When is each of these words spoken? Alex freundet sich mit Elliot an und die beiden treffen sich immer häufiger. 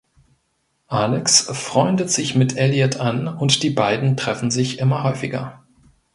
Alex 0.87 1.41
freundet 1.41 2.09
sich 2.09 2.33
mit 2.33 2.57
Elliot 2.57 2.97
an 2.99 3.27
und 3.27 3.61
die 3.61 3.69
beiden 3.69 4.17
treffen 4.17 4.49
sich 4.49 4.79
immer 4.79 5.03
häufiger. 5.03 5.61